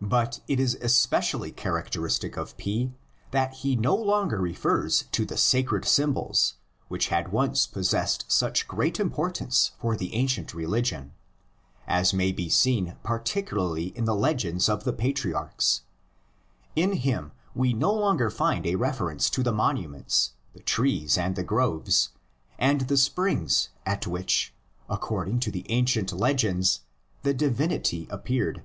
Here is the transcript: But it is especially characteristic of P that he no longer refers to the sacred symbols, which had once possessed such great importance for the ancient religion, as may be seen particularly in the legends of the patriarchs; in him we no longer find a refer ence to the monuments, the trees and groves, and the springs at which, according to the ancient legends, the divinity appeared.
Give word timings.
But 0.00 0.38
it 0.46 0.60
is 0.60 0.76
especially 0.80 1.50
characteristic 1.50 2.36
of 2.36 2.56
P 2.56 2.92
that 3.32 3.54
he 3.54 3.74
no 3.74 3.96
longer 3.96 4.38
refers 4.40 5.06
to 5.10 5.24
the 5.26 5.36
sacred 5.36 5.84
symbols, 5.84 6.54
which 6.86 7.08
had 7.08 7.32
once 7.32 7.66
possessed 7.66 8.30
such 8.30 8.68
great 8.68 9.00
importance 9.00 9.72
for 9.80 9.96
the 9.96 10.14
ancient 10.14 10.54
religion, 10.54 11.12
as 11.88 12.14
may 12.14 12.30
be 12.30 12.48
seen 12.48 12.94
particularly 13.02 13.86
in 13.98 14.04
the 14.04 14.14
legends 14.14 14.68
of 14.68 14.84
the 14.84 14.92
patriarchs; 14.92 15.82
in 16.76 16.92
him 16.92 17.32
we 17.52 17.72
no 17.72 17.92
longer 17.92 18.30
find 18.30 18.64
a 18.64 18.76
refer 18.76 19.10
ence 19.10 19.28
to 19.30 19.42
the 19.42 19.50
monuments, 19.50 20.34
the 20.52 20.60
trees 20.60 21.18
and 21.18 21.34
groves, 21.48 22.10
and 22.60 22.82
the 22.82 22.96
springs 22.96 23.70
at 23.84 24.06
which, 24.06 24.54
according 24.88 25.40
to 25.40 25.50
the 25.50 25.66
ancient 25.68 26.12
legends, 26.12 26.82
the 27.24 27.34
divinity 27.34 28.06
appeared. 28.08 28.62